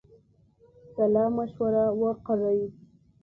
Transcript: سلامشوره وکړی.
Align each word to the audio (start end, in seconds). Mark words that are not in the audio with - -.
سلامشوره 0.95 1.85
وکړی. 2.01 2.59